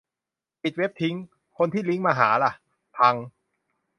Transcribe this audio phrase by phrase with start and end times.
[0.63, 2.51] ปิดเว็บทิ้ง ที่คนลิงก์มาหาล่ะ?
[2.97, 3.15] พัง?